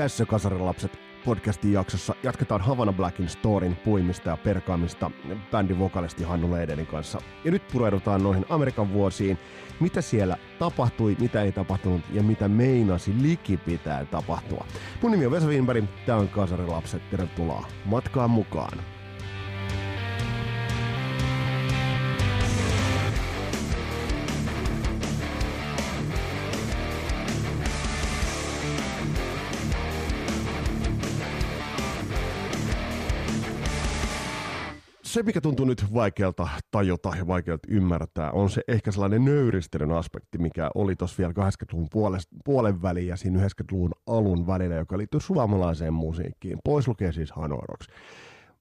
[0.00, 5.10] Tässä Kasarilapset podcastin jaksossa jatketaan Havana Blackin storin puimista ja perkaamista
[5.50, 7.20] bändin vokalisti Hannu Leidenin kanssa.
[7.44, 9.38] Ja nyt pureudutaan noihin Amerikan vuosiin,
[9.80, 14.66] mitä siellä tapahtui, mitä ei tapahtunut ja mitä meinasi liki pitää tapahtua.
[15.02, 18.78] Mun nimi on Vesa Wienberg, tää on Kasarilapset, tervetuloa matkaan mukaan.
[35.20, 40.38] Se, mikä tuntuu nyt vaikealta tajuta ja vaikealta ymmärtää, on se ehkä sellainen nöyristelyn aspekti,
[40.38, 41.88] mikä oli tuossa vielä 80-luvun
[42.44, 46.58] puolen väliin ja siinä 90-luvun alun välillä, joka liittyy suomalaiseen musiikkiin.
[46.64, 47.86] Pois lukee siis Hanoroks.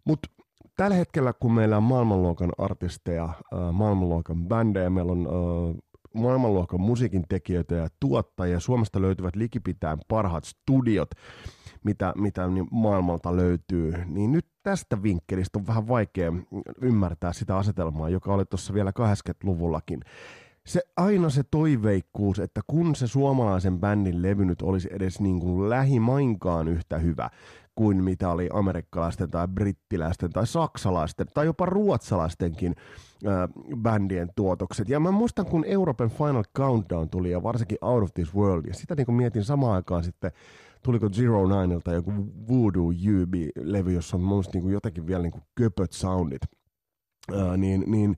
[0.05, 0.29] Mutta
[0.75, 5.75] tällä hetkellä, kun meillä on maailmanluokan artisteja, äh, maailmanluokan bändejä, meillä on äh,
[6.13, 11.09] maailmanluokan musiikin tekijöitä ja tuottajia, Suomesta löytyvät likipitään parhaat studiot,
[11.83, 16.33] mitä, mitä niin maailmalta löytyy, niin nyt tästä vinkkelistä on vähän vaikea
[16.81, 19.99] ymmärtää sitä asetelmaa, joka oli tuossa vielä 80-luvullakin.
[20.65, 25.69] Se aina se toiveikkuus, että kun se suomalaisen bändin levy nyt olisi edes niin kuin
[25.69, 27.29] lähimainkaan yhtä hyvä
[27.79, 32.75] kuin mitä oli amerikkalaisten tai brittiläisten tai saksalaisten tai jopa ruotsalaistenkin
[33.27, 34.89] äh, bändien tuotokset.
[34.89, 38.73] Ja mä muistan, kun Euroopan Final Countdown tuli ja varsinkin Out of This World, ja
[38.73, 40.31] sitä niin kuin mietin samaan aikaan sitten
[40.83, 42.11] tuliko Zero Nineilta joku
[42.47, 46.41] Voodoo UB-levy, jossa on mun niin kuin jotenkin vielä niin kuin köpöt soundit.
[47.33, 48.15] Ää, niin, niin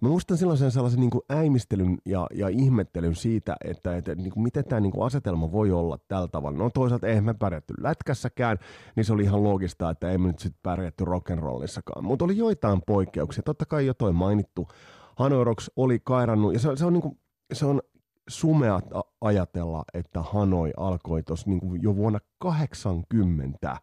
[0.00, 4.80] mä muistan sellaisen niin kuin äimistelyn ja, ja ihmettelyn siitä, että, että niin miten tämä
[4.80, 6.58] niin kuin asetelma voi olla tällä tavalla.
[6.58, 8.58] No toisaalta eihän me pärjätty lätkässäkään,
[8.96, 12.02] niin se oli ihan logista, että emme nyt sitten pärjätty rock'n'rollissakaan.
[12.02, 13.42] Mutta oli joitain poikkeuksia.
[13.42, 14.68] Totta kai jo toi mainittu
[15.16, 17.18] Hanorox oli kairannut, ja se, se on, niin kuin,
[17.52, 17.80] se on
[18.28, 18.84] sumeat
[19.20, 23.76] ajatella, että Hanoi alkoi tuossa niin jo vuonna 80,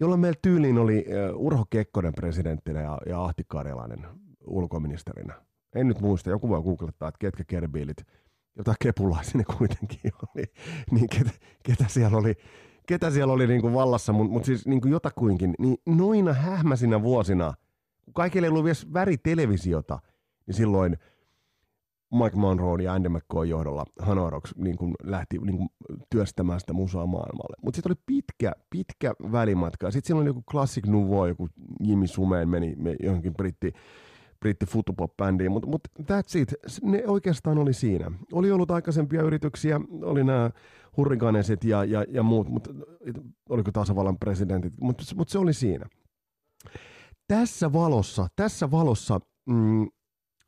[0.00, 4.06] jolloin meillä tyyliin oli Urho Kekkonen presidenttinä ja, ja Ahti Karjalainen
[4.46, 5.34] ulkoministerinä.
[5.74, 7.96] En nyt muista, joku voi googlettaa, että ketkä kerbiilit,
[8.56, 10.44] jota kepulaisia ne kuitenkin oli,
[10.90, 11.30] niin ketä,
[11.62, 12.34] ketä siellä oli,
[12.86, 17.02] ketä siellä oli niin kuin vallassa, mutta mut siis niin kuin jotakuinkin, niin noina hähmäsinä
[17.02, 17.54] vuosina,
[18.04, 19.98] kun kaikille ei ollut vielä värittelevisiota,
[20.46, 20.96] niin silloin–
[22.12, 25.68] Mike Monroe ja Andy McCoy johdolla Hanorox niin kuin lähti niin kuin
[26.10, 27.56] työstämään sitä musaa maailmalle.
[27.62, 29.90] Mutta sitten oli pitkä, pitkä välimatka.
[29.90, 31.48] Sitten siellä oli joku Classic Nouveau, joku
[31.84, 33.72] Jimmy Sumeen meni johonkin britti,
[34.40, 36.54] britti futupop-bändiin, mutta mut that's it.
[36.82, 38.10] Ne oikeastaan oli siinä.
[38.32, 40.50] Oli ollut aikaisempia yrityksiä, oli nämä
[40.96, 42.70] hurrikanesit ja, ja, ja muut, mutta
[43.48, 45.86] oliko tasavallan presidentit, mutta mut se oli siinä.
[47.28, 49.86] Tässä valossa, tässä valossa mm,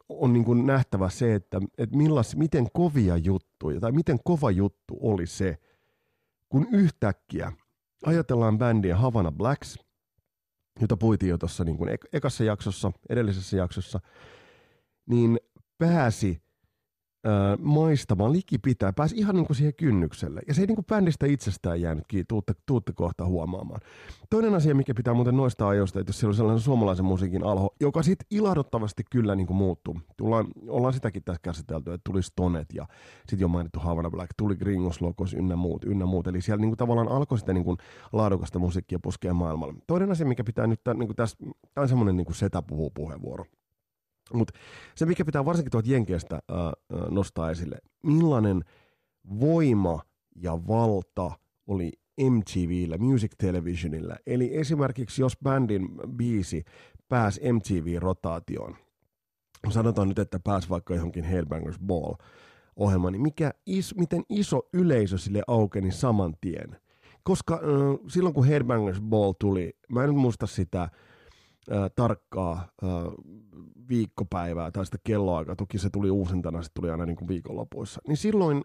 [0.09, 4.99] on niin kuin nähtävä se, että, että millas, miten kovia juttuja tai miten kova juttu
[5.01, 5.59] oli se,
[6.49, 7.53] kun yhtäkkiä
[8.07, 9.79] ajatellaan bändiä Havana Blacks,
[10.81, 11.79] jota puitiin jo tuossa niin
[12.13, 14.01] ekassa jaksossa, edellisessä jaksossa,
[15.07, 15.39] niin
[15.79, 16.43] pääsi
[17.59, 20.41] maistamaan likipitää, pääsi ihan niin kuin siihen kynnykselle.
[20.49, 23.81] Ja se ei niin kuin bändistä itsestään jäänyt kiinni, tuutte, tuutte kohta huomaamaan.
[24.31, 27.75] Toinen asia, mikä pitää muuten noista ajoista, että jos siellä on sellainen suomalaisen musiikin alho,
[27.81, 30.01] joka sitten ilahduttavasti kyllä niin kuin muuttuu.
[30.17, 32.87] Tullaan, ollaan sitäkin tässä käsitelty, että tuli Stonet ja
[33.19, 36.27] sitten jo mainittu Havana Black, tuli Gringos Locos ynnä muut, ynnä muut.
[36.27, 37.77] Eli siellä niin kuin tavallaan alkoi sitä niin kuin
[38.13, 39.75] laadukasta musiikkia puskea maailmalle.
[39.87, 41.37] Toinen asia, mikä pitää nyt, niin kuin tässä,
[41.75, 43.45] tämä on semmoinen niin kuin setä puhuu puheenvuoro.
[44.33, 44.59] Mutta
[44.95, 46.73] se, mikä pitää varsinkin tuolta Jenkeistä ää,
[47.11, 48.65] nostaa esille, millainen
[49.41, 50.01] voima
[50.37, 51.31] ja valta
[51.67, 51.93] oli
[52.31, 54.17] MTVllä, Music Televisionilla.
[54.27, 56.65] Eli esimerkiksi jos bändin biisi
[57.09, 58.77] pääsi MTV-rotaatioon,
[59.69, 62.15] sanotaan nyt, että pääsi vaikka johonkin Headbangers Ball
[62.77, 66.77] ohjelmaan, niin mikä is, miten iso yleisö sille aukeni saman tien.
[67.23, 67.61] Koska äh,
[68.09, 70.89] silloin kun Headbangers Ball tuli, mä en muista sitä,
[71.97, 72.69] tarkkaa
[73.89, 78.17] viikkopäivää tai sitä kelloaikaa, toki se tuli uusintana, se tuli aina niin kuin viikonlopuissa, niin
[78.17, 78.63] silloin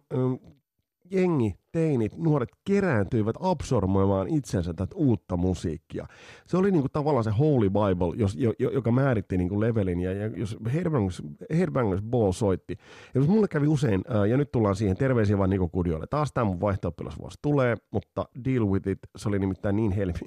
[1.11, 6.07] jengi, teinit, nuoret kerääntyivät absormoimaan itsensä tätä uutta musiikkia.
[6.47, 9.99] Se oli niin kuin tavallaan se Holy Bible, jos, jo, joka määritti niin kuin levelin,
[9.99, 11.23] ja, ja jos Headbangers,
[11.57, 12.77] Headbangers Ball soitti,
[13.13, 16.33] ja jos mulle kävi usein, ää, ja nyt tullaan siihen, terveisiä vaan Niko Kudiolle, taas
[16.33, 16.93] tämä mun vaihto
[17.41, 20.19] tulee, mutta deal with it, se oli nimittäin niin helmi,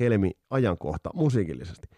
[0.00, 1.88] helmi ajankohta musiikillisesti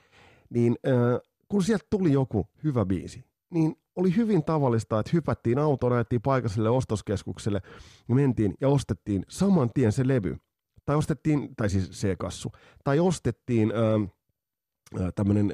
[0.52, 5.92] niin äh, kun sieltä tuli joku hyvä biisi, niin oli hyvin tavallista, että hypättiin autoon,
[5.92, 7.60] ajettiin paikalliselle ostoskeskukselle
[8.08, 10.36] ja mentiin ja ostettiin saman tien se levy.
[10.84, 12.52] Tai ostettiin, tai siis C-kassu,
[12.84, 15.52] tai ostettiin äh, tämmöinen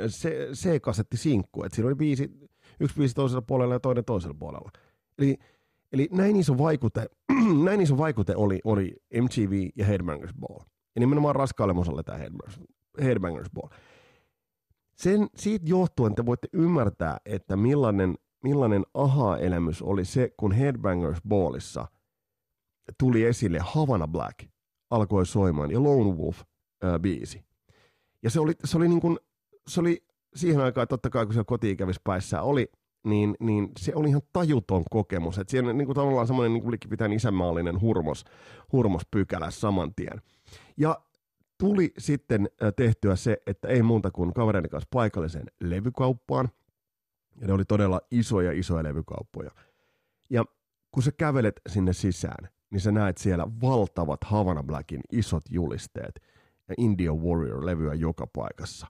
[0.53, 2.31] C-kasetti sinkku, että siinä oli biisi,
[2.81, 4.71] yksi biisi toisella puolella ja toinen toisella puolella.
[5.19, 5.39] Eli
[5.93, 7.07] Eli näin iso vaikute,
[7.65, 10.59] näin iso vaikute oli, oli MTV ja Headbangers Ball.
[10.95, 12.61] Ja nimenomaan raskaalle osalle tämä Headbangers,
[13.03, 13.69] Headbangers Ball.
[14.99, 18.15] Sen, siitä johtuen te voitte ymmärtää, että millainen,
[18.45, 21.87] millainen aha-elämys oli se, kun Headbangers Ballissa
[22.99, 24.39] tuli esille Havana Black
[24.91, 26.41] alkoi soimaan ja Lone Wolf
[26.83, 27.45] ää, biisi.
[28.23, 29.19] Ja se oli, se oli niin kuin,
[29.69, 30.05] se oli
[30.35, 32.73] siihen aikaan, totta kai kun siellä koti-ikävissä oli,
[33.07, 35.39] niin, niin se oli ihan tajuton kokemus.
[35.39, 38.25] Että siellä niin kuin tavallaan semmoinen niin kuin pitää isänmaallinen hurmos,
[38.73, 40.23] hurmospykälä saman tien.
[40.77, 41.01] Ja
[41.59, 46.49] tuli sitten tehtyä se, että ei muuta kuin kavereiden kanssa paikalliseen levykauppaan.
[47.41, 49.51] Ja ne oli todella isoja, isoja levykauppoja.
[50.31, 50.45] Ja
[50.91, 56.21] kun sä kävelet sinne sisään, niin sä näet siellä valtavat Havana Blackin isot julisteet
[56.69, 58.87] ja India Warrior-levyä joka paikassa.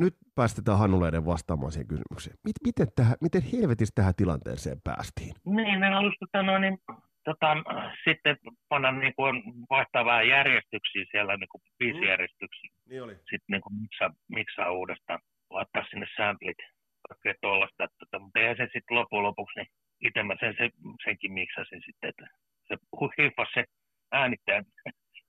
[0.00, 2.36] Nyt päästetään Hannuleiden vastaamaan siihen kysymykseen.
[2.64, 5.34] Miten, tähän, miten helvetissä tähän tilanteeseen päästiin?
[5.44, 6.78] Niin, ne halusivat tota, no, niin,
[7.24, 7.56] tota,
[8.04, 8.36] sitten
[8.68, 12.70] panna niin kuin, vaihtaa vähän järjestyksiä siellä, niin kuin biisijärjestyksiä.
[12.72, 12.90] Mm.
[12.90, 13.14] Niin oli.
[13.14, 16.60] Sitten niin kuin, miksaa, miksaa uudestaan, laittaa sinne samplit,
[17.08, 17.88] kaikkea tuollaista.
[17.98, 19.68] Tota, mutta eihän se sitten loppujen lopuksi, niin
[20.06, 20.70] itse mä sen, sen,
[21.04, 22.26] senkin miksasin sitten, että
[22.68, 22.74] se
[23.18, 23.64] hiippasi se
[24.12, 24.58] äänittäjä,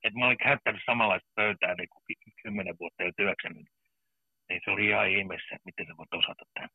[0.03, 2.03] että mä olin käyttänyt samanlaista pöytää niin kuin
[2.41, 3.63] kymmenen vuotta jo työkseni.
[4.49, 6.69] Niin se oli ihan ihmeessä, että miten sä voit osata tämän.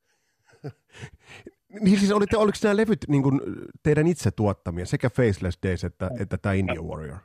[1.81, 3.41] niin siis olitte, oliko nämä levyt niin kuin
[3.83, 6.17] teidän itse tuottamia, sekä Faceless Days että, no.
[6.21, 7.19] että tämä India Warrior?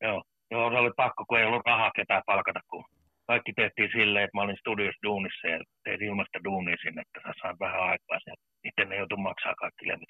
[0.00, 0.22] Joo.
[0.50, 2.84] Joo, se oli pakko, kun ei ollut rahaa ketään palkata, kun
[3.26, 7.32] kaikki tehtiin silleen, että mä olin studios duunissa ja tein ilmasta duunia sinne, että sä
[7.42, 8.34] saat vähän aikaa sen.
[8.64, 10.08] Itse ne joutuu maksaa kaikki levyt.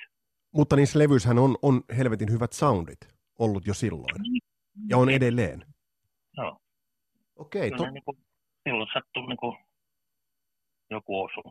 [0.55, 3.01] Mutta niissä levyissähän on, on helvetin hyvät soundit
[3.39, 4.15] ollut jo silloin.
[4.89, 5.65] Ja on edelleen.
[6.37, 6.59] Joo.
[7.37, 7.69] Okei.
[7.69, 7.91] Okay, to...
[7.91, 8.19] niin kuin,
[8.69, 9.57] silloin sattuu niin kuin
[10.91, 11.43] joku osu.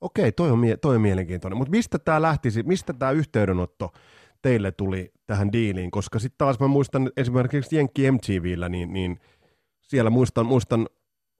[0.00, 1.58] Okei, toi on, toi on mielenkiintoinen.
[1.58, 3.92] Mutta mistä tämä lähtisi, mistä tämä yhteydenotto
[4.42, 5.90] teille tuli tähän diiliin?
[5.90, 9.20] Koska sitten taas mä muistan esimerkiksi Jenkki MTVllä, niin, niin
[9.82, 10.88] siellä muistan, muistan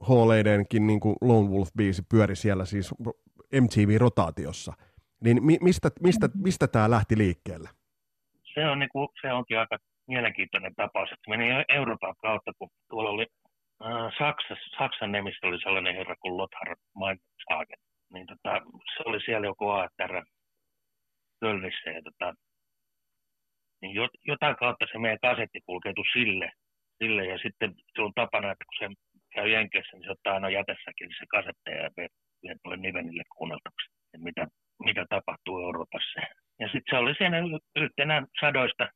[0.00, 2.94] Halleidenkin niin kuin Lone Wolf-biisi pyöri siellä siis
[3.60, 4.72] MTV-rotaatiossa–
[5.24, 7.68] niin mi- mistä, mistä, mistä tämä lähti liikkeelle?
[8.54, 13.10] Se, on niin kuin, se onkin aika mielenkiintoinen tapaus, että meni Euroopan kautta, kun tuolla
[13.10, 13.26] oli
[13.84, 17.78] äh, Saksassa, Saksan nemissä oli sellainen herra kuin Lothar Meinhagen.
[18.12, 18.52] Niin tota,
[18.96, 20.24] se oli siellä joku ATR
[21.40, 22.34] Kölnissä ja tota,
[23.82, 23.92] niin
[24.26, 26.52] jotain kautta se meidän kasetti kulkeutui sille,
[26.98, 28.94] sille ja sitten se on tapana, että kun se
[29.34, 34.24] käy Jenkeissä, niin se ottaa aina jätessäkin se kasetteja ja vie tuolle Nivenille kuunneltaksi, että
[34.24, 34.46] mitä
[34.84, 36.20] mitä tapahtuu Euroopassa.
[36.60, 37.38] Ja sitten se oli siinä
[37.76, 38.88] yhtenä sadoista,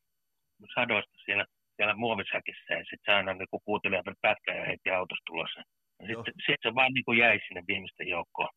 [0.74, 1.44] sadoista siellä,
[1.76, 5.60] siellä muovisäkissä ja sitten se aina niin kuunteli pätkä ja heitti autosta tulossa.
[6.00, 8.53] Ja sitten sit se vaan niin kuin jäi sinne viimeisten joukkoon.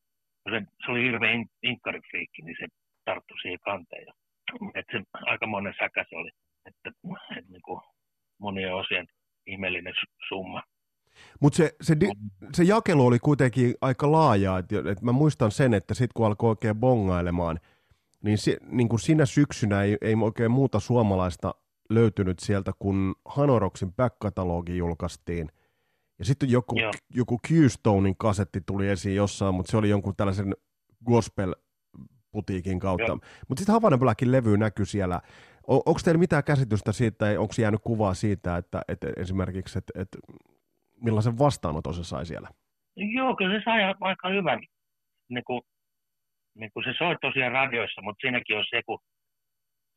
[0.51, 2.67] Se, se oli hirveän in, inkarifriikki, niin se
[3.05, 4.07] tarttui siihen kanteen.
[4.75, 6.31] Että se aika monen säkä se oli.
[6.65, 7.81] Että, että niin kuin
[8.39, 9.05] monien osien
[9.47, 9.93] ihmeellinen
[10.27, 10.63] summa.
[11.41, 11.95] Mutta se, se,
[12.53, 16.49] se jakelu oli kuitenkin aika laaja, että et mä muistan sen, että sitten kun alkoi
[16.49, 17.59] oikein bongailemaan,
[18.23, 21.55] niin, si, niin kuin sinä syksynä ei, ei oikein muuta suomalaista
[21.89, 25.49] löytynyt sieltä, kun Hanoroksin back-katalogi julkaistiin.
[26.19, 26.75] Ja sitten joku,
[27.15, 30.55] joku Q-Stonein kasetti tuli esiin jossain, mutta se oli jonkun tällaisen
[31.05, 33.13] gospel-putiikin kautta.
[33.47, 35.21] Mutta sitten Havana Blackin levy näkyy siellä.
[35.67, 40.01] O, onko teillä mitään käsitystä siitä, tai onko jäänyt kuvaa siitä, että, että esimerkiksi, että,
[40.01, 40.17] että
[41.01, 42.49] millaisen vastaanoton se sai siellä?
[42.95, 44.59] Joo, kyllä se sai aika hyvän.
[45.29, 45.61] Niin kuin,
[46.55, 48.99] niin kuin se soi tosiaan radioissa, mutta siinäkin on se, kun,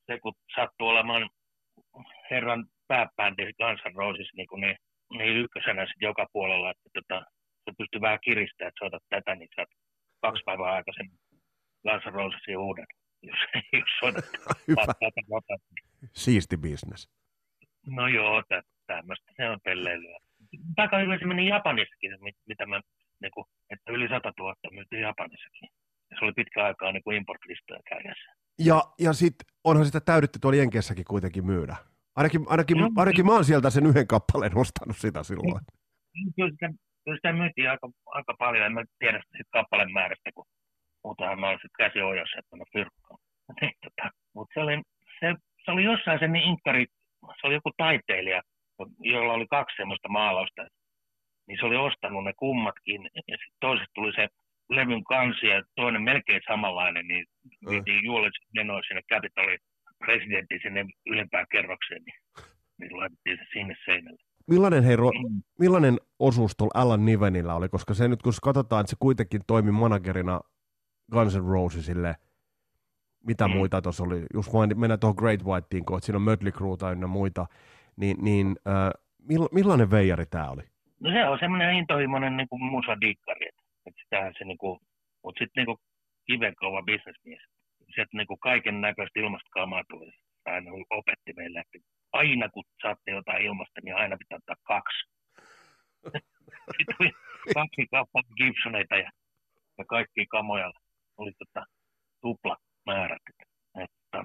[0.07, 1.31] se, kun sattuu olemaan
[2.31, 4.77] herran pääbändi Guns N' Roses niin, kuin niin,
[5.19, 7.25] niin ykkösenä sitten joka puolella, että tota,
[7.65, 9.69] se pystyy vähän kiristämään, että soitat tätä, niin saat
[10.21, 11.19] kaksi päivää aikaisemmin
[11.83, 12.87] Guns N' Rosesin uuden,
[13.23, 13.39] jos,
[13.73, 14.25] jos soitat
[15.01, 15.55] tätä.
[16.13, 17.09] Siisti bisnes.
[17.87, 18.43] No joo,
[18.87, 20.19] tämmöistä se on pelleilyä
[20.77, 22.11] aika hyvin se meni Japanissakin,
[22.47, 22.81] mitä mä,
[23.23, 25.69] niin kuin, että yli 100 000 myytiin Japanissakin.
[26.11, 28.33] Ja se oli pitkä aikaa niin kuin import-listojen kärjessä.
[28.59, 31.77] Ja, ja sitten onhan sitä täydetty tuolla Jenkeissäkin kuitenkin myydä.
[32.21, 35.65] Ainakin, ainakin, no, ainakin mä oon sieltä sen yhden kappaleen ostanut sitä silloin.
[36.37, 36.69] Kyllä sitä,
[37.05, 40.47] kyllä sitä myytiin aika, aika paljon, en mä tiedä sitä kappaleen määrästä, kun
[41.05, 43.19] muutahan mä olin sitten käsi ojassa, että mä fyrkkaan.
[43.61, 44.83] Niin, tota, Mutta se oli,
[45.21, 45.35] se,
[45.65, 46.87] se oli jossain se niin inkkari,
[47.41, 48.43] se oli joku taiteilija,
[48.99, 50.63] jolla oli kaksi semmoista maalausta,
[51.47, 54.29] niin se oli ostanut ne kummatkin, ja sitten toiset tuli se
[54.69, 57.25] levyn kansi, ja toinen melkein samanlainen, niin
[57.71, 59.59] vietiin juolet menoa sinne Capitolin
[60.05, 62.47] presidentin sinne ylempään kerrokseen, niin,
[62.79, 64.23] niin laitettiin se sinne seinälle.
[64.51, 65.43] Millainen, hei, mm.
[65.59, 69.71] millainen osuus tuolla Alan Nivenillä oli, koska se nyt kun katsotaan, että se kuitenkin toimi
[69.71, 70.41] managerina
[71.13, 72.15] Guns N' Rosesille,
[73.27, 73.55] mitä mm.
[73.55, 77.47] muita tuossa oli, just mennään tuohon Great Whiteen, kun siinä on Mötley Crewta ynnä muita,
[77.97, 78.91] niin, niin äh,
[79.29, 80.63] mill, millainen veijari tämä oli?
[81.01, 83.49] No se on semmoinen intohimoinen niin kuin musadikkari,
[83.87, 84.81] että sitähän se niin kuin,
[85.25, 85.77] mutta sitten niin
[86.27, 87.43] kivenkova bisnesmies.
[87.95, 90.11] Sieltä niin kuin kaiken näköistä ilmastokamaa tuli.
[90.45, 91.79] Aina opetti meille, että
[92.13, 94.99] aina kun saatte jotain ilmasta, niin aina pitää ottaa kaksi.
[96.77, 97.11] Sitten tuli
[97.45, 99.11] kaksi Gibsoneita ja,
[99.79, 100.73] ja kaikki kamoja
[101.17, 101.67] oli tota,
[102.21, 102.57] tupla
[102.87, 103.23] määrät.
[103.85, 104.19] Että,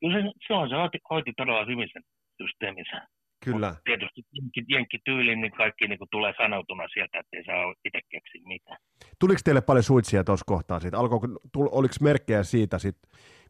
[0.00, 2.02] kyllä se, se on, se hoiti, hoiti todella hyvin sen
[2.42, 3.06] systeeminsä.
[3.44, 3.68] Kyllä.
[3.68, 4.22] Mut tietysti
[4.68, 8.78] jenkkityyliin, niin kaikki niin tulee sanoutuna sieltä, ettei saa itse keksiä mitään.
[9.20, 10.98] Tuliko teille paljon suitsia tuossa kohtaa siitä?
[10.98, 12.96] Alkoiko, oliko merkkejä siitä sit,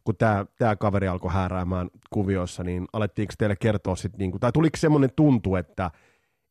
[0.03, 5.09] kun tämä kaveri alkoi hääräämään kuvioissa, niin alettiinko teille kertoa sitten, niin tai tuliko semmoinen
[5.15, 5.91] tuntu, että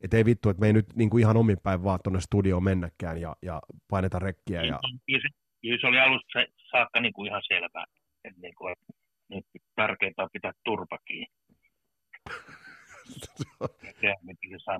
[0.05, 2.65] et ei vittu, että me ei nyt niin kuin ihan omin päin vaan tuonne studioon
[2.65, 3.61] mennäkään ja, ja
[3.91, 4.63] paineta rekkiä.
[4.63, 4.81] Ja...
[5.63, 7.85] Kyllä se oli alusta saakka niin kuin ihan selvää,
[8.25, 8.85] että, niin kuin, että
[9.29, 11.35] nyt tärkeintä on pitää turpa kiinni.
[14.01, 14.73] Se, mitä se.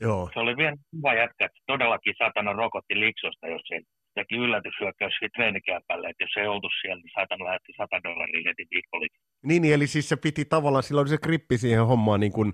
[0.00, 0.30] Joo.
[0.34, 3.80] Se oli vielä hyvä jätkä, että todellakin satana rokotti liksosta, jos se
[4.14, 9.18] teki yllätyshyökkäys treenikämpälle, että jos ei oltu siellä, niin satana lähetti 100 dollaria heti viikkoliksi.
[9.42, 12.52] Niin, niin, eli siis se piti tavallaan, silloin se grippi siihen hommaan niin kuin,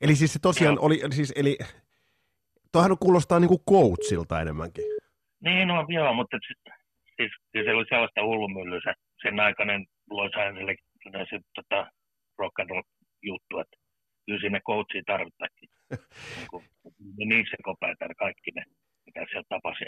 [0.00, 0.86] eli siis se tosiaan joo.
[0.86, 1.58] oli, siis eli,
[2.72, 4.84] toihan kuulostaa niin kuin coachilta enemmänkin.
[5.40, 6.36] Niin, no joo, mutta
[7.16, 10.78] siis kyllä se oli sellaista hullumyllyä se, sen aikainen Los Angeles
[11.30, 11.90] se tota,
[12.38, 12.82] rock and roll
[13.22, 13.76] juttu, että
[14.26, 15.68] kyllä sinne coachia tarvittakin.
[17.16, 18.62] niin, niin se kopeita kaikki ne,
[19.06, 19.84] mitä siellä tapasi.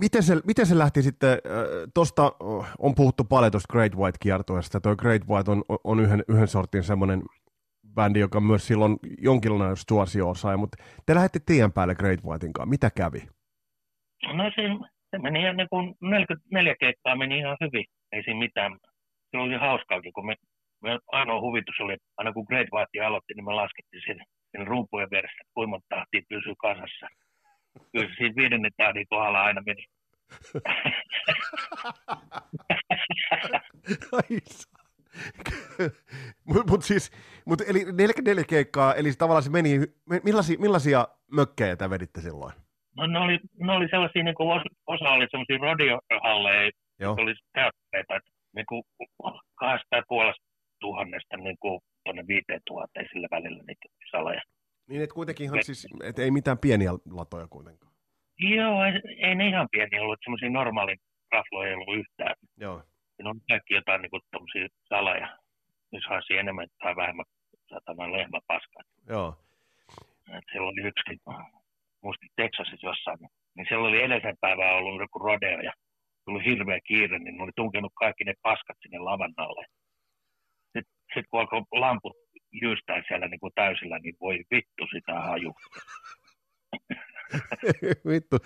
[0.00, 1.38] Miten se, miten se lähti sitten, äh,
[1.94, 2.22] tuosta
[2.78, 7.22] on puhuttu paljon tuosta Great White-kiertueesta, tuo Great White on, on yhden, yhden sortin semmoinen
[7.94, 12.70] bändi, joka myös silloin jonkinlainen suosio sai, mutta te lähdette tien päälle Great Whitein kanssa.
[12.70, 13.22] Mitä kävi?
[14.32, 14.62] No se,
[15.10, 18.78] se meni ihan niin kuin 44 keikkaa meni ihan hyvin, ei siinä mitään.
[19.30, 20.34] Se oli hauskaakin, kun me
[20.84, 24.18] me ainoa huvitus oli, että aina kun Great White aloitti, niin me laskettiin sen,
[24.52, 27.06] sen rumpujen veressä, että kuinka monta tahtia pysyy kasassa.
[27.92, 29.84] Kyllä se siinä viidennen tahdin kohdalla aina meni.
[36.44, 37.10] Mutta mut siis,
[37.46, 39.80] mut eli 44 keikkaa, eli tavallaan se meni,
[40.24, 42.52] millaisia, millaisia mökkejä te veditte silloin?
[42.96, 48.30] No ne oli, ne oli sellaisia, niin kuin osa oli sellaisia radiohalleja, oli teattereita, että
[48.56, 48.82] niin kuin
[49.54, 54.42] kahdesta ja puolesta tuhannesta niin kuin tuonne viiteen tuhanteen sillä välillä niitä saleja.
[54.88, 57.92] Niin, että kuitenkin ihan siis, et ei mitään pieniä latoja kuitenkaan.
[58.38, 58.92] Joo, ei,
[59.28, 60.98] ei ne ihan pieniä ollut, semmoisia normaalin
[61.32, 62.34] rafloja ei ollut yhtään.
[62.56, 62.82] Joo.
[63.16, 64.22] Siinä on kaikki jotain niin kuin
[64.88, 65.38] saleja,
[65.92, 67.24] jos haisi enemmän tai vähemmän
[67.68, 68.82] satana lehmä paskaa.
[69.08, 69.36] Joo.
[70.38, 71.22] Et siellä oli yksi,
[72.02, 73.18] muistin Texasissa jossain,
[73.54, 75.72] niin siellä oli edellisen päivän ollut joku rodeo ja
[76.24, 79.66] tuli hirveä kiire, niin ne oli tunkenut kaikki ne paskat sinne lavan alle
[81.14, 82.16] sitten kun alkoi lamput
[82.62, 85.54] jyystää siellä niin kuin täysillä, niin voi vittu sitä haju.
[88.12, 88.36] vittu,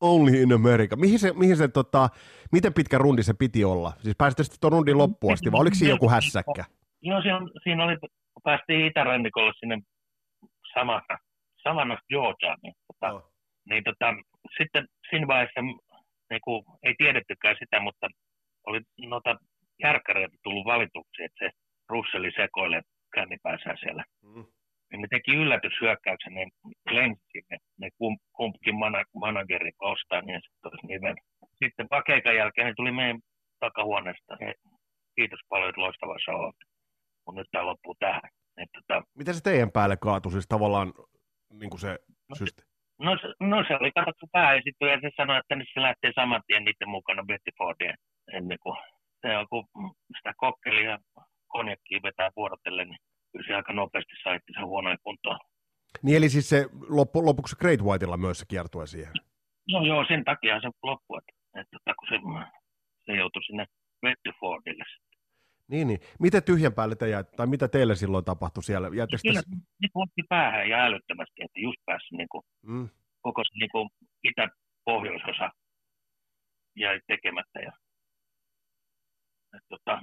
[0.00, 0.96] only in America.
[0.96, 2.08] Mihin se, mihin se tota,
[2.52, 3.92] miten pitkä rundi se piti olla?
[3.98, 6.64] Siis pääsitte sitten tuon rundin loppuun asti, vai oliko siinä joku hässäkkä?
[7.02, 8.10] Joo, siinä, siinä oli, kun
[8.44, 9.78] päästiin itärannikolle sinne
[10.74, 11.18] samana,
[11.62, 13.32] samana Georgiaan, niin, tota, oh.
[13.70, 14.14] niin tota,
[14.58, 15.60] sitten siinä vaiheessa
[16.30, 18.06] niin kuin, ei tiedettykään sitä, mutta
[18.66, 19.36] oli noita
[19.82, 21.50] järkkäreitä tullut valituksi, että se
[21.88, 22.82] Russeli sekoilee
[23.14, 24.04] kännipäänsä siellä.
[24.22, 24.44] Mm.
[24.90, 26.46] Niin ne teki yllätyshyökkäyksen, ne
[26.90, 27.88] lensi sinne, ne
[28.32, 31.16] kumpikin mana- managerin ostaa, niin sitten olisi niven.
[31.64, 33.20] Sitten pakeikan jälkeen ne tuli meidän
[33.60, 34.36] takahuoneesta.
[34.40, 34.54] He,
[35.16, 36.50] kiitos paljon, että loistava show.
[37.24, 38.30] Kun nyt tämä loppuu tähän.
[38.62, 40.92] Et, tota, Miten se teidän päälle kaatui siis tavallaan
[41.60, 42.70] niin kuin se no, systeemi?
[43.06, 46.88] No, no, se oli katsottu pääesitty ja se sanoi, että se lähtee saman tien niiden
[46.88, 47.94] mukana Betty Fordien
[48.32, 48.76] ennen kuin
[49.22, 49.64] se kun
[50.16, 50.98] sitä kokkelia ja
[51.46, 52.98] konjakkiä vetää vuorotellen, niin
[53.32, 55.38] kyllä se aika nopeasti sai sen huonoin kuntoon.
[56.02, 59.12] Niin eli siis se loppu, lopuksi Great Whiteilla myös se kiertue siihen?
[59.72, 62.16] No joo, sen takia se loppui, että, että kun se,
[63.04, 63.66] se joutui sinne
[64.40, 64.84] Fordille
[65.68, 66.00] Niin, niin.
[66.20, 68.88] Miten tyhjän päälle te jäät, tai mitä teille silloin tapahtui siellä?
[68.94, 69.42] Jättekö Kyllä,
[69.94, 72.88] otti päähän ja älyttömästi, että just pääsi niin kuin, mm.
[73.20, 73.88] koko se niin kuin
[74.24, 75.50] itä-pohjoisosa
[76.76, 77.72] jäi tekemättä ja
[79.58, 80.00] et, tota,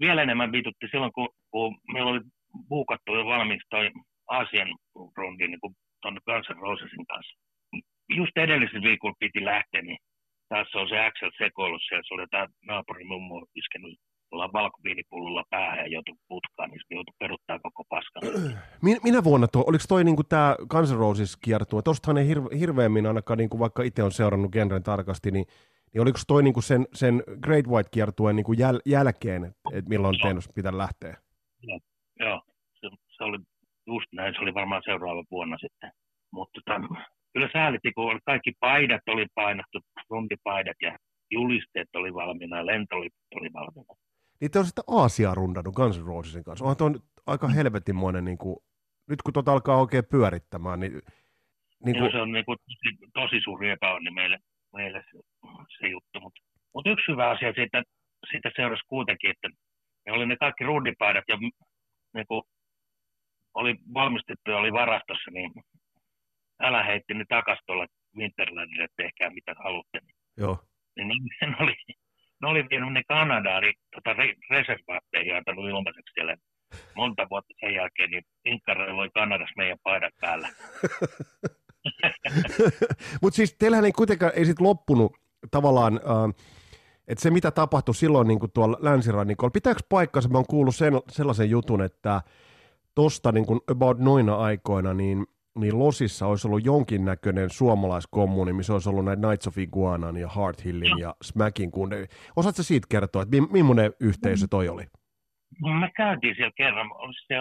[0.00, 2.20] vielä enemmän vitutti silloin, kun, kun meillä oli
[2.68, 3.90] buukattu jo valmiiksi toi
[4.30, 4.70] Aasian
[5.16, 5.60] rundi niin
[6.02, 7.34] tuonne Guns N' Rosesin kanssa.
[8.18, 9.98] Just edellisellä viikolla piti lähteä, niin
[10.48, 13.46] tässä on se Axel sekoilu siellä, se oli jotain naapurin mummo
[14.32, 18.22] ollaan valkoviinipullolla päähän ja joutui putkaan, niin sitten joutui peruttaa koko paskan.
[19.04, 21.82] Minä vuonna tuo, oliko toi niinku tämä Guns N' Roses kiertue?
[21.82, 25.44] Tuostahan ei hirve, hirveämmin ainakaan, niinku, vaikka itse on seurannut genren tarkasti, niin
[25.92, 30.18] Niin oliko toi niinku sen, sen Great White-kiertueen niinku jäl, jälkeen, että milloin no.
[30.22, 31.16] teidän pitää lähteä?
[31.62, 31.78] Joo,
[32.20, 32.42] joo.
[32.80, 33.38] Se, se, oli
[33.86, 35.90] just näin, se oli varmaan seuraava vuonna sitten.
[36.30, 36.80] Mutta tota,
[37.32, 39.80] kyllä säälitti, kun kaikki paidat oli painattu,
[40.10, 40.98] rundipaidat ja
[41.30, 43.94] julisteet oli valmiina, lentoliput oli valmiina.
[44.40, 46.64] Niin te on sitten Aasiaa rundannut Guns N' Rosesin kanssa.
[46.64, 46.90] Onhan tuo
[47.26, 48.56] aika helvetinmoinen, niin kuin,
[49.08, 50.92] nyt kun tuota alkaa oikein pyörittämään, niin...
[50.92, 51.02] niin
[51.94, 51.96] kuin...
[51.96, 54.38] Joo, se on niin kuin, tosi, tosi suuri epäonni meille,
[54.72, 55.04] meille
[55.78, 56.20] se, juttu.
[56.20, 56.40] Mutta
[56.74, 57.82] mut yksi hyvä asia siitä,
[58.30, 59.48] siitä seurasi kuitenkin, että
[60.06, 61.38] ne oli ne kaikki rundipaidat ja
[62.14, 62.42] niin kuin,
[63.54, 65.52] oli valmistettu ja oli varastossa, niin
[66.60, 70.00] älä heitti ne takaisin tuolle Winterlandille, että tehkää mitä haluatte.
[70.36, 70.58] Joo.
[70.96, 71.74] Niin, niin ne oli,
[72.42, 74.10] ne oli vienyt ne Kanadaan niin, tota,
[74.50, 76.36] reservaatteihin ja antanut ilmaiseksi siellä
[76.94, 80.48] monta vuotta sen jälkeen, niin Inkkareilla oli Kanadassa meidän paidat päällä.
[83.22, 85.12] Mutta siis teillähän ei kuitenkaan ei sit loppunut
[85.50, 86.00] tavallaan,
[87.08, 91.50] että se mitä tapahtui silloin niin tuolla länsirannikolla, pitääkö paikkansa, mä oon kuullut sen, sellaisen
[91.50, 92.22] jutun, että
[92.94, 95.26] tosta niin kuin about noina aikoina, niin
[95.58, 100.64] niin Losissa olisi ollut jonkinnäköinen suomalaiskommuuni, missä olisi ollut näitä Knights of Iguanan ja Heart
[100.64, 102.06] Hillin ja Smackin kunde.
[102.36, 104.84] Osaatko siitä kertoa, että millainen yhteisö toi oli?
[105.62, 107.34] No, me käytiin siellä kerran, oli se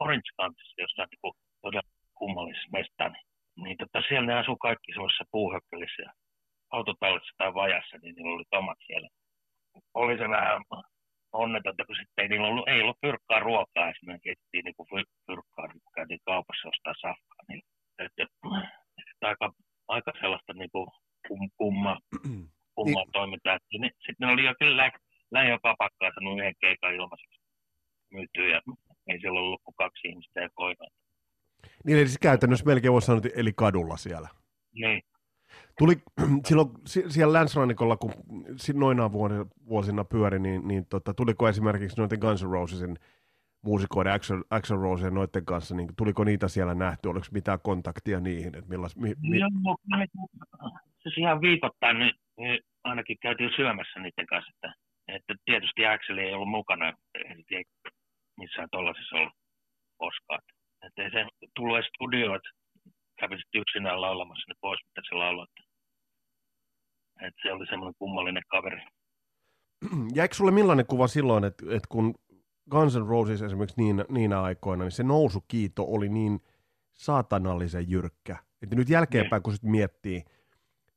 [0.00, 3.18] Orange Countyssa jossain niin todella kummallisessa mestani.
[3.56, 6.02] Niin tota, siellä ne asuu kaikki semmoisessa puuhökkelissä
[6.70, 9.08] autotallissa tai vajassa, niin niillä oli tomat siellä.
[9.94, 10.62] Oli se vähän
[11.32, 15.82] onnetonta, kun sitten ei niillä ollut, ei ollut pyrkkaa ruokaa, esimerkiksi etsittiin niin pyrkkaa, niin
[15.94, 17.62] käytiin kaupassa ostaa safkaa, niin
[17.98, 19.52] että, että aika,
[19.88, 20.86] aika sellaista niin kuin
[21.28, 21.98] kum, kumma,
[22.74, 23.12] kummaa niin.
[23.12, 23.58] toimintaa.
[23.72, 24.92] Niin, sitten ne oli jo kyllä lä,
[25.30, 27.40] lähiökapakkaa sanonut yhden keikan ilmaiseksi
[28.10, 28.60] myytyä, ja
[29.08, 30.86] ei siellä ollut kuin kaksi ihmistä ja koira.
[31.84, 34.28] Niin eli siis käytännössä melkein voisi sanoa, eli kadulla siellä.
[34.74, 35.02] Niin.
[35.78, 35.94] Tuli
[36.44, 38.12] silloin siellä länsirannikolla, kun
[38.74, 39.12] noina
[39.68, 42.96] vuosina pyöri, niin, niin tota, tuliko esimerkiksi noiden Guns N' Rosesin
[43.62, 44.12] muusikoiden
[44.50, 48.54] Axel, Rose ja noiden kanssa, niin tuliko niitä siellä nähty, oliko mitään kontaktia niihin?
[48.54, 49.38] Että millas, mi, mi...
[49.38, 49.76] Joo,
[51.02, 54.74] siis ihan viikoittain niin, niin ainakin käytiin syömässä niiden kanssa, että,
[55.08, 56.92] että tietysti Axel ei ollut mukana,
[57.50, 57.64] ei
[58.36, 59.32] missään tuollaisessa ollut
[59.98, 60.40] koskaan.
[60.86, 62.50] Että ei se tullut edes studioon, että
[63.20, 65.46] kävi sitten yksinään laulamassa pois, mitä se lauloi.
[67.20, 68.82] Että se oli semmoinen kummallinen kaveri.
[70.14, 72.14] Jäikö sulle millainen kuva silloin, että, että kun
[72.70, 76.40] Guns N' Roses esimerkiksi niin, niinä aikoina, niin se nousukiito oli niin
[76.92, 78.36] saatanallisen jyrkkä.
[78.62, 80.24] Että nyt jälkeenpäin, kun sitten miettii,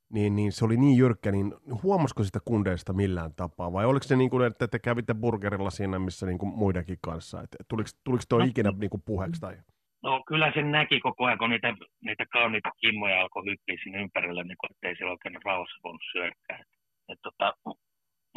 [0.09, 3.73] niin, niin se oli niin jyrkkä, niin huomasiko sitä kundeista millään tapaa?
[3.73, 7.41] Vai oliko se niin kuin, että te kävitte burgerilla siinä, missä niin kuin muidenkin kanssa?
[7.41, 9.41] Et tuliko, tuliko tuo no, ikinä niin kuin puheeksi?
[9.41, 9.57] Tai?
[10.03, 14.43] No kyllä sen näki koko ajan, kun niitä, niitä kauniita kimmoja alkoi hyppiä sinne ympärille,
[14.43, 16.63] niin ettei siellä oikein rauhassa voinut syökkää.
[17.09, 17.53] Et, tota,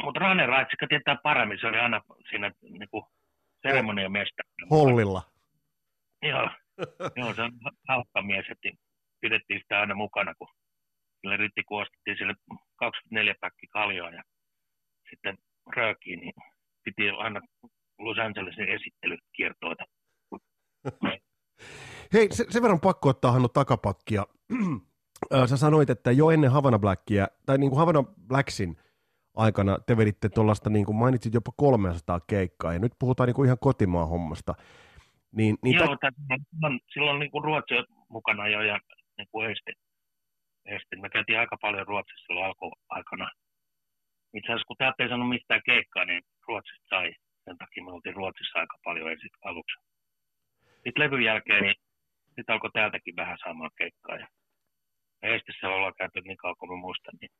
[0.03, 3.03] mutta Rane Raitsikka tietää paremmin, se oli aina siinä niin kuin
[3.61, 4.43] seremoniamesta.
[4.71, 5.21] Hollilla.
[6.21, 6.49] Joo,
[7.19, 7.51] joo, se on
[7.87, 8.69] hauska mies, että
[9.21, 10.47] pidettiin sitä aina mukana, kun
[11.21, 12.33] sille riitti, kun ostettiin sille
[12.75, 14.23] 24 päkki kaljoa ja
[15.09, 15.37] sitten
[15.75, 16.33] röökiin, niin
[16.83, 17.41] piti aina
[17.99, 19.83] Los Angelesin esittelykiertoita.
[22.13, 24.23] Hei, se, sen verran pakko ottaa Hannu takapakkia.
[25.49, 28.75] Sä sanoit, että jo ennen Havana Blackia, tai niin kuin Havana Blacksin
[29.37, 33.45] aikana te veditte tuollaista, niin kuin mainitsit jopa 300 keikkaa, ja nyt puhutaan niin kuin
[33.45, 34.53] ihan kotimaan hommasta.
[35.35, 36.11] Niin, niin Joo, tä...
[36.51, 37.73] silloin, silloin niin kuin Ruotsi
[38.09, 38.79] mukana jo, ja
[39.17, 39.71] niin kuin Eesti.
[40.65, 40.95] Eesti.
[41.01, 43.29] Me käytiin aika paljon Ruotsissa silloin alkuaikana.
[44.33, 47.13] Itse asiassa kun täältä ei sanonut mistään keikkaa, niin Ruotsista sai.
[47.45, 49.86] Sen takia me oltiin Ruotsissa aika paljon ensin aluksi.
[50.87, 51.75] Sitten levyn jälkeen, niin
[52.35, 54.15] sitten alkoi täältäkin vähän saamaan keikkaa.
[54.15, 54.27] Ja
[55.21, 57.13] Eestissä ollaan käyty niin kauan kuin muistan.
[57.21, 57.31] Niin...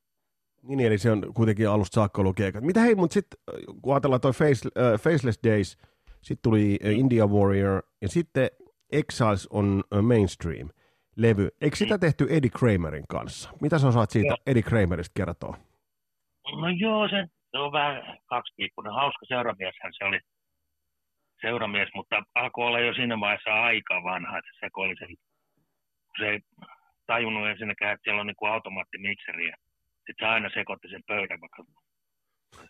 [0.63, 2.63] niin, eli se on kuitenkin alusta saakka ollut keikat.
[2.63, 3.39] Mitä hei, mutta sitten
[3.81, 5.77] kun ajatellaan toi Face, uh, Faceless Days,
[6.21, 8.49] sitten tuli uh, India Warrior, ja sitten
[8.91, 10.69] Exiles on uh, Mainstream
[11.15, 11.49] levy.
[11.61, 11.99] Eikö sitä mm.
[11.99, 13.49] tehty Eddie Kramerin kanssa?
[13.61, 14.37] Mitä sä osaat siitä joo.
[14.45, 15.57] Eddie Kramerista kertoa?
[16.61, 18.93] No joo, se, se on vähän kaksipiippunen.
[18.93, 20.19] Hauska seuramieshän se oli
[21.41, 25.15] seuramies, mutta alkoi olla jo siinä vaiheessa aika vanha, että se sekoili sen,
[26.07, 26.39] kun se ei
[27.07, 29.55] tajunnut ensinnäkään, että siellä on niin kuin automaattimikseri, ja
[29.95, 31.63] sitten se aina sekoitti sen pöydän, vaikka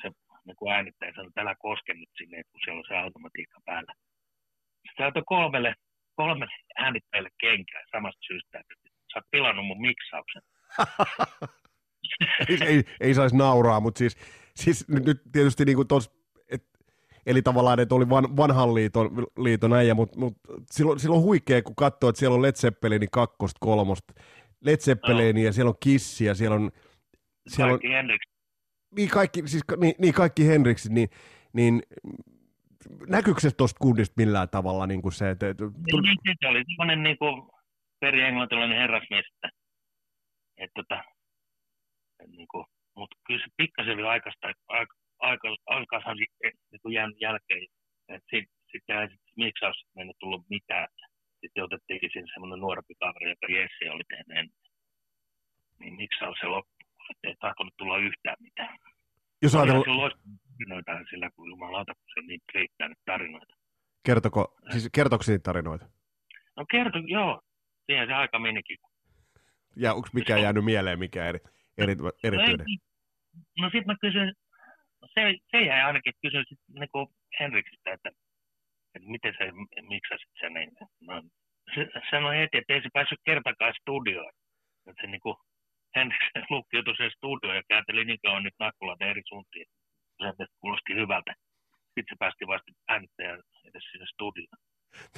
[0.01, 0.11] se
[0.45, 3.93] niin kuin äänittäjä sanoi, että älä koske nyt sinne, kun siellä on se automatiikka päällä.
[4.87, 5.73] Sitten antoi kolmelle,
[6.15, 8.73] kolmelle äänittäjälle kenkää samasta syystä, että
[9.13, 10.41] sä oot pilannut mun miksauksen.
[12.49, 14.17] ei, ei, ei saisi nauraa, mutta siis,
[14.55, 16.16] siis nyt tietysti niin kuin tos,
[17.27, 20.33] Eli tavallaan, että oli van, vanhan liiton, liiton äijä, mutta mut
[20.71, 24.13] silloin, silloin huikea, kun katsoo, että siellä on Led Zeppelinin kakkosta, kolmosta,
[24.61, 26.71] Led Zeppelin ja siellä on Kissi ja siellä on
[27.47, 28.25] siellä kaikki on, Henriks.
[28.95, 31.09] Niin kaikki, siis, niin, niin kaikki Henriksit, niin,
[31.53, 31.81] niin
[33.07, 35.53] näkyykö se tuosta kundista millään tavalla niin kuin se, että...
[35.53, 35.71] Tuli...
[36.01, 37.49] Niin, niin, se oli semmoinen niin kuin
[37.99, 39.49] perienglantilainen herrasmies, että,
[40.57, 47.21] että, että niin kuin, mutta kyllä se pikkasen vielä aikaista, aika, aika, aikaisemmin niin jäänyt
[47.21, 47.61] jälkeen.
[47.61, 48.83] Sitten sit, sit,
[49.35, 50.87] miksi olisi mennyt tullut mitään.
[51.41, 54.51] Sitten otettiinkin sinne semmoinen nuorempi kaveri, joka Jesse oli tehnyt
[55.79, 56.71] Niin miksi olisi se loppu?
[57.09, 58.77] Että ei tahtonut tulla yhtään mitään.
[59.41, 60.11] Jos ajatellaan...
[60.57, 63.53] Tarinoita sillä, kun jumalauta, kun se niin riittää nyt tarinoita.
[64.05, 65.85] Kertoko, siis kertoiko siitä tarinoita?
[66.57, 67.41] No kerto, joo.
[67.85, 68.77] Siihen se aika menikin.
[69.75, 71.39] Ja onko mikä jäänyt mieleen, mikä eri,
[71.77, 72.65] eri, erityinen?
[73.57, 74.33] No, no sitten mä kysyin,
[75.17, 77.07] se, se jäi ainakin, että kysyin sitten niin
[77.39, 78.09] Henriksistä, että,
[78.95, 79.45] että miten se,
[79.91, 80.71] miksi sä sitten sen niin,
[81.07, 81.13] no,
[81.73, 84.33] se sanoi heti, että ei se päässyt kertakaan studioon.
[84.87, 85.37] Että se niin kuin,
[85.95, 89.67] Henriks lukkiutui sen studioon ja käänteli niin kauan nyt nakkulat eri suuntiin.
[90.37, 91.33] Se kuulosti hyvältä.
[91.85, 94.59] Sitten se päästi vasta äänittäjän edes sinne studioon.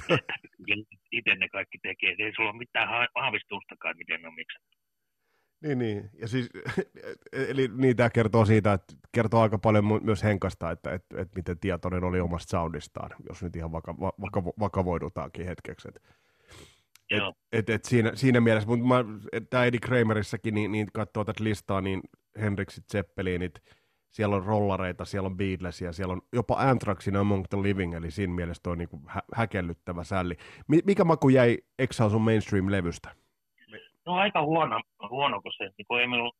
[1.18, 2.14] Itse ne kaikki tekee.
[2.18, 2.88] Ei sulla ole mitään
[3.20, 4.79] haavistustakaan, miten ne on miksetty.
[5.62, 6.10] Niin, niin.
[6.18, 6.50] Ja siis,
[7.32, 11.58] eli niin tämä kertoo siitä, että kertoo aika paljon myös Henkasta, että, että, että miten
[11.58, 15.88] tietoinen oli omasta soundistaan, jos nyt ihan vaka, vaka, vakavoidutaankin hetkeksi.
[15.88, 16.00] Että,
[17.10, 19.04] et, et, et siinä, siinä mielessä, mutta
[19.50, 22.00] tämä Eddie Kramerissakin, niin, niin katsoo tätä listaa, niin
[22.40, 23.62] Henriksit, Zeppelinit,
[24.10, 28.32] siellä on rollareita, siellä on Beatlesia, siellä on jopa Anthraxin Among the Living, eli siinä
[28.32, 30.36] mielessä on niin hä- häkellyttävä sälli.
[30.84, 31.58] Mikä maku jäi
[32.10, 33.14] sun mainstream-levystä?
[34.06, 36.32] No aika huono, huono kun se niin kun ei minulla,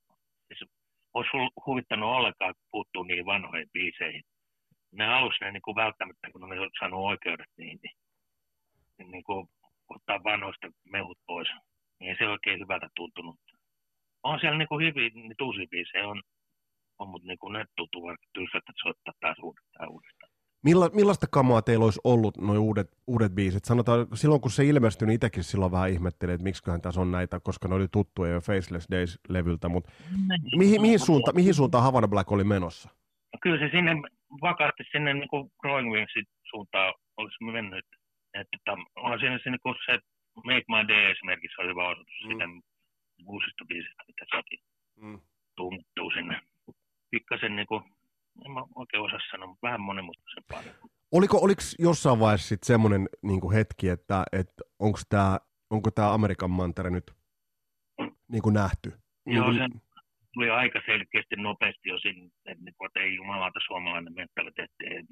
[0.46, 0.70] siis
[1.14, 1.30] olisi
[1.66, 4.22] huvittanut ollenkaan puuttua niihin vanhoihin biiseihin.
[4.92, 7.96] Ne alussa ne niin kuin välttämättä, kun ne on saanut oikeudet niin, niin,
[8.98, 9.48] niin, niin kuin
[9.88, 11.48] ottaa vanhoista mehut pois.
[12.00, 13.36] Niin se oikein hyvältä tuntunut.
[14.22, 16.22] On siellä niin kuin hyviä, niitä uusia biisejä on,
[16.98, 20.19] on mutta niin kuin ne tuntuu vaikka tylsältä, soittaa taas uudestaan uudestaan.
[20.64, 23.64] Milla, millaista kamaa teillä olisi ollut nuo uudet, uudet biisit?
[23.64, 27.40] Sanotaan, silloin kun se ilmestyi, niin itsekin silloin vähän ihmettelin, että miksiköhän tässä on näitä,
[27.40, 29.92] koska ne oli tuttuja jo Faceless Days-levyltä, mutta
[30.28, 30.58] niin.
[30.58, 32.88] mihin, mihin, suunta, mihin suuntaan Havana Black oli menossa?
[33.32, 33.92] No kyllä se sinne
[34.42, 37.86] vakaasti sinne niin kuin Growing Wingsin suuntaan olisi mennyt.
[38.34, 39.98] Että, että on siinä se, niin kuin se
[40.44, 42.32] Make My Day esimerkiksi on hyvä osoitus mm.
[42.32, 42.44] sitä
[43.26, 44.60] uusista biisistä, mitä sekin
[45.00, 45.20] mm.
[45.56, 46.40] tuntuu sinne.
[47.10, 47.82] Pikkasen niin kuin
[48.50, 50.62] en mä oikein osaa sanoa, mutta vähän monimutkaisempaa.
[51.12, 55.38] Oliko, oliko jossain vaiheessa sitten semmoinen niin hetki, että, että onko tämä
[55.70, 57.12] onko tämä Amerikan mantere nyt
[58.28, 58.92] niin kuin nähty?
[59.26, 59.80] Joo, niin kuin...
[59.84, 60.00] se
[60.34, 65.02] tuli aika selkeästi nopeasti jo sinne, että, niin että ei jumalata suomalainen mentaliteetti ei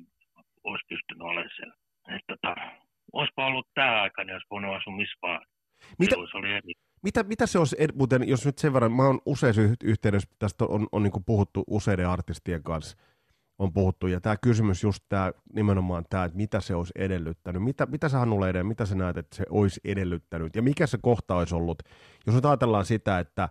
[0.65, 1.75] olisi pystynyt olemaan siellä.
[2.09, 2.55] Että, tota,
[3.13, 5.47] olisipa ollut tämä aika, niin olisi voinut asua missä vaan.
[5.99, 6.73] Mitä, se oli eri.
[7.03, 10.71] Mitä, mitä se olisi, muuten, jos nyt sen verran, mä oon useissa yhteydessä, tästä on,
[10.71, 12.97] on, on niin puhuttu useiden artistien kanssa,
[13.59, 17.87] on puhuttu, ja tämä kysymys just tämä, nimenomaan tämä, että mitä se olisi edellyttänyt, mitä,
[17.87, 21.35] mitä sä Hannu Leiden, mitä sä näet, että se olisi edellyttänyt, ja mikä se kohta
[21.35, 21.83] olisi ollut,
[22.27, 23.49] jos nyt ajatellaan sitä, että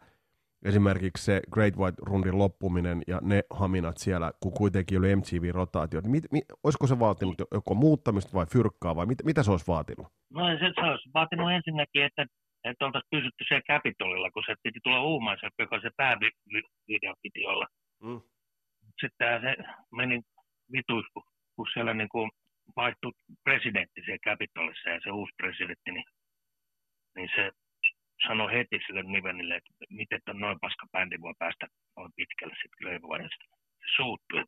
[0.66, 6.24] esimerkiksi se Great White-rundin loppuminen ja ne haminat siellä, kun kuitenkin oli MTV-rotaatio, niin mit,
[6.32, 10.08] mit, olisiko se vaatinut joko muuttamista vai fyrkkaa, vai mit, mitä se olisi vaatinut?
[10.30, 12.26] No se, se olisi vaatinut ensinnäkin, että
[12.64, 17.68] että oltaisiin pysytty siellä Capitolilla, kun se piti tulla uumaisen, joka se päävideo piti olla.
[18.04, 18.22] Mm.
[19.02, 19.56] Sitten se
[19.92, 20.22] meni
[20.72, 21.06] vituus,
[21.56, 22.32] kun siellä niin kuin
[22.76, 23.12] vaihtui
[23.44, 26.06] presidentti siellä Capitolissa ja se uusi presidentti, niin,
[27.16, 27.52] niin se
[28.28, 31.68] sanoi heti sille Nivenille, että miten on noin paska bändi voi päästä
[31.98, 33.46] noin pitkälle sitten Playboyista.
[33.80, 34.44] Se suuttui.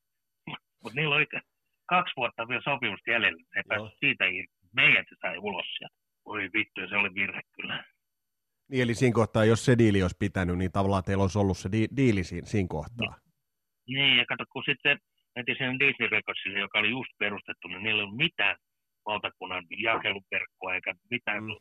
[0.82, 1.26] Mutta niillä oli
[1.86, 3.44] kaksi vuotta vielä sopimusta jäljellä.
[3.54, 4.54] Se pääsi siitä irti.
[4.74, 5.96] Meidän se sai ulos sieltä.
[6.26, 7.84] Oi vittu, se oli virhe kyllä.
[8.69, 11.72] Niin, eli siinä kohtaa, jos se diili olisi pitänyt, niin tavallaan teillä olisi ollut se
[11.72, 13.16] di- diili siinä, siinä kohtaa.
[13.88, 14.98] Niin, ja kato, kun sitten
[15.36, 18.56] mentiin sen Disney Recordsille, joka oli just perustettu, niin niillä ei ollut mitään
[19.06, 21.56] valtakunnan jakeluverkkoa eikä mitään mm.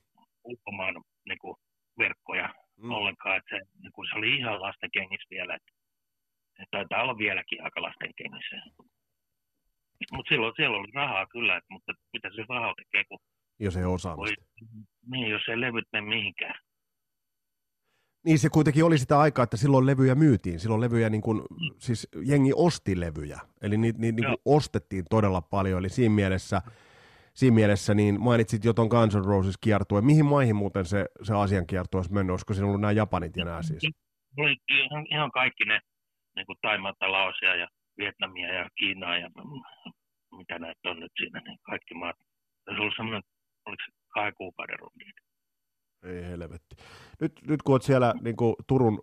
[0.44, 0.94] ulkomaan
[1.28, 1.56] niin kuin,
[1.98, 2.90] verkkoja mm.
[2.90, 3.36] ollenkaan.
[3.36, 5.54] Että se, niin kuin, se oli ihan lasten kengissä vielä.
[5.54, 5.72] Että,
[6.62, 8.56] että taitaa olla vieläkin aika lasten kengissä.
[10.12, 13.18] Mutta silloin siellä oli rahaa kyllä, että, mutta mitä se rahaa tekee, kun...
[13.60, 14.40] Jos ei osaamista.
[14.40, 14.70] Voi,
[15.10, 16.60] niin, jos ei levyt mene mihinkään.
[18.28, 20.60] Niin se kuitenkin oli sitä aikaa, että silloin levyjä myytiin.
[20.60, 21.42] Silloin levyjä, niin kuin,
[21.78, 23.40] siis jengi osti levyjä.
[23.62, 25.78] Eli niitä niitä niin ostettiin todella paljon.
[25.78, 26.62] Eli siinä mielessä,
[27.34, 30.00] siinä mielessä niin mainitsit jo tuon Guns N' Roses kiertue.
[30.00, 32.30] Mihin maihin muuten se, se Asian kiertue olisi mennyt?
[32.30, 33.82] Olisiko siinä ollut nämä Japanit ja nämä siis?
[34.38, 35.80] Oli ihan, ihan kaikki ne,
[36.36, 39.30] niin kuin Taimaata, Laosia ja Vietnamia ja Kiinaa ja
[40.38, 42.16] mitä näitä on nyt siinä, niin kaikki maat.
[42.64, 43.22] Se ollut semmoinen,
[43.66, 45.04] oliko se kahden kuukauden rundi.
[46.02, 46.76] Ei helvetti.
[47.20, 49.02] Nyt, nyt kun olet siellä niin kuin Turun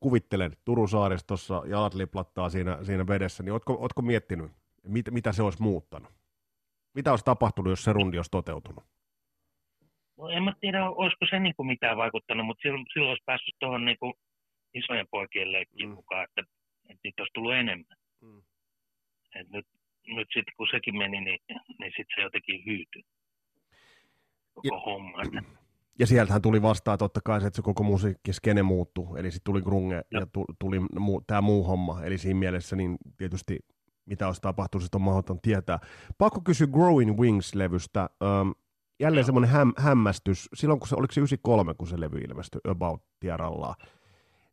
[0.00, 4.52] kuvittelen Turun saaristossa, jalat liplattaa siinä, siinä vedessä, niin ootko, ootko miettinyt,
[4.84, 6.12] mit, mitä se olisi muuttanut?
[6.94, 8.84] Mitä olisi tapahtunut, jos se rundi olisi toteutunut?
[10.18, 13.54] No, en mä tiedä, olisiko se niin kuin mitään vaikuttanut, mutta silloin, silloin olisi päässyt
[13.58, 14.14] tuohon niin kuin
[14.74, 15.94] isojen poikien leikkiin mm.
[15.94, 16.40] mukaan, että,
[16.88, 17.96] että niitä olisi tullut enemmän.
[18.20, 18.42] Mm.
[19.34, 19.66] Et nyt
[20.06, 21.40] nyt sitten kun sekin meni, niin,
[21.78, 23.02] niin sitten se jotenkin hyytyi
[24.54, 25.22] koko ja, homma.
[25.98, 29.62] Ja sieltähän tuli vastaan totta kai se, että se koko musiikkiskene muuttui, eli sitten tuli
[29.62, 30.26] grunge ja, ja
[30.58, 33.58] tuli mu, tämä muu homma, eli siinä mielessä niin tietysti
[34.06, 35.78] mitä olisi tapahtunut, on mahdoton tietää.
[36.18, 38.08] Pakko kysyä Growing Wings-levystä.
[38.22, 38.50] Ähm,
[39.00, 40.48] jälleen semmoinen häm, hämmästys.
[40.54, 42.60] Silloin, kun se, oliko se 93, kun se levy ilmestyi?
[42.68, 43.74] About Tierallaan,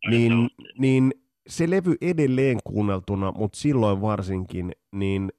[0.09, 1.13] niin, niin
[1.47, 5.31] se levy edelleen kuunneltuna, mutta silloin varsinkin, niin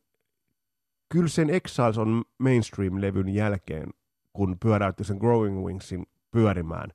[1.09, 3.91] kyllä sen Exiles on mainstream-levyn jälkeen,
[4.33, 6.91] kun pyöräytti sen Growing Wingsin pyörimään,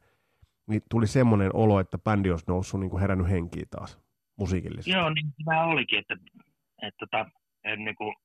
[0.67, 3.99] niin tuli semmoinen olo, että bändi olisi noussut niin kuin herännyt henkiin taas
[4.37, 4.91] musiikillisesti.
[4.91, 6.17] Joo, niin tämä olikin, että,
[6.81, 7.29] että, tota,
[7.63, 8.15] että niin kuin,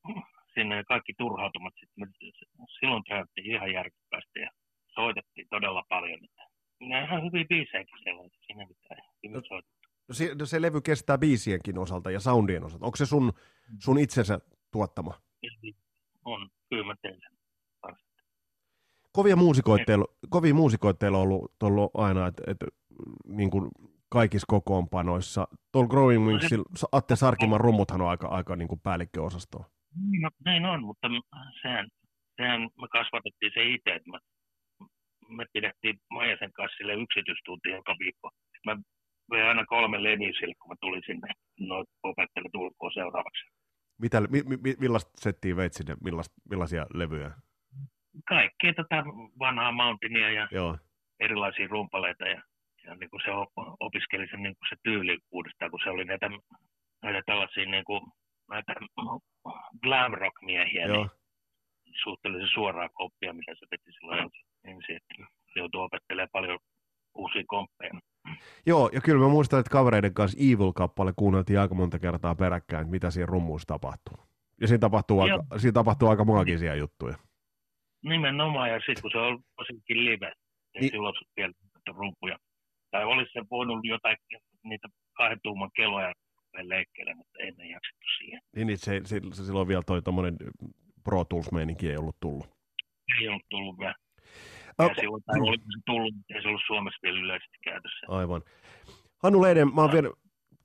[0.53, 2.13] sinne kaikki turhautumat sitten,
[2.79, 4.49] silloin käytettiin ihan järkyttävästi ja
[4.95, 6.19] soitettiin todella paljon.
[6.79, 9.61] Nämä ihan hyviä biisejäkin siellä, siinä mitään hyvin no.
[10.07, 12.85] No se, no se levy kestää biisienkin osalta ja soundien osalta.
[12.85, 13.33] Onko se sun,
[13.79, 14.39] sun itsensä
[14.71, 15.13] tuottama?
[16.25, 17.30] on, kyllä mä teen sen
[19.13, 22.57] Kovia muusikoita teillä, kovia muusikoita teillä on ollut, ollut aina, että et,
[23.27, 23.71] niin kuin
[24.09, 25.47] kaikissa kokoonpanoissa.
[25.71, 29.65] Tuolla Growing Wings, no Atte Sarkiman rummuthan on aika, aika niin kuin päällikköosastoa.
[30.21, 31.07] No, näin on, mutta
[31.61, 31.87] sehän,
[32.35, 34.19] sehän me kasvatettiin se itse, että me,
[35.27, 38.29] me pidettiin Maijasen kanssa sille yksityistunti joka viikko.
[38.65, 38.77] Mä
[39.31, 41.27] vein aina kolme levyä sille, kun mä tulin sinne,
[41.59, 43.43] no opettelet ulkoa seuraavaksi.
[44.01, 47.31] Mitä, mi, mi, millaista settiä veit sinne, millaista, millaisia levyjä?
[48.27, 49.03] Kaikkea tätä
[49.39, 50.77] vanhaa Mountinia ja Joo.
[51.19, 52.41] erilaisia rumpaleita ja,
[52.83, 53.31] ja niin kuin se
[53.79, 56.29] opiskeli sen, niin kuin se tyyli uudestaan, kun se oli näitä,
[57.03, 58.01] näitä tällaisia niin kuin,
[58.49, 58.73] näitä
[59.83, 60.95] glam rock miehiä, Joo.
[60.95, 61.09] niin
[62.03, 64.29] suhteellisen suoraa koppia, mitä se veti silloin
[64.63, 65.13] ensin, että
[65.55, 66.59] joutui opettelemaan paljon
[67.15, 67.91] uusia komppeja.
[68.65, 73.11] Joo, ja kyllä mä muistan, että kavereiden kanssa Evil-kappale kuunneltiin aika monta kertaa peräkkäin, mitä
[73.11, 74.17] siinä rummuissa tapahtuu.
[74.61, 77.15] Ja siinä tapahtuu, aika, siinä tapahtuu aika maagisia juttuja.
[78.03, 80.31] Nimenomaan, ja sitten kun se on tosikin live,
[80.73, 81.53] niin silloin vielä
[81.87, 82.37] rumpuja.
[82.91, 84.17] Tai olisi se voinut jotain
[84.63, 86.13] niitä kahden tuuman keloja
[86.61, 88.41] leikkeelle, mutta ennen jaksettu siihen.
[88.55, 90.37] Niin, niin se, se, se silloin vielä toi tommonen
[91.03, 92.47] Pro Tools-meininki ei ollut tullut.
[93.21, 93.95] Ei ollut tullut vielä.
[94.79, 98.05] Ja oh, silloin tai oli se tullut, ei se ollut Suomessa vielä yleisesti käytössä.
[98.07, 98.41] Aivan.
[99.23, 100.09] Hannu Leiden, mä oon vielä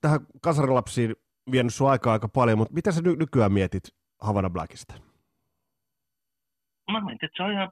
[0.01, 1.15] tähän kasarilapsiin
[1.51, 3.83] vienyt sun aikaa aika paljon, mutta mitä sä ny- nykyään mietit
[4.23, 4.95] Havana Blackista?
[6.93, 7.71] Mä mietin, että se on ihan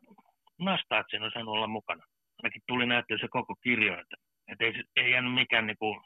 [0.58, 2.04] nastaa, että siinä on saanut olla mukana.
[2.42, 4.16] Ainakin tuli näyttää se koko kirjo, että,
[4.48, 6.00] että ei, ei jäänyt mikään niin kuin